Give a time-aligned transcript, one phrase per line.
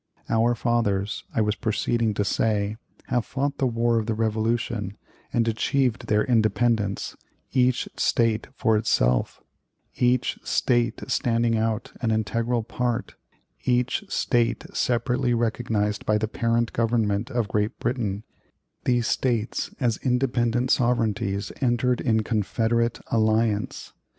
[0.29, 4.97] Our fathers, I was proceeding to say, having fought the war of the Revolution,
[5.31, 7.15] and achieved their independence
[7.51, 9.43] each State for itself,
[9.95, 13.13] each State standing out an integral part,
[13.63, 18.23] each State separately recognized by the parent Government of Great Britain
[18.85, 23.93] these States as independent sovereignties entered into confederate alliance.